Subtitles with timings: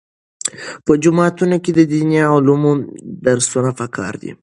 [0.85, 2.71] په جوماتونو کې د دیني علومو
[3.25, 4.31] درسونه پکار دي.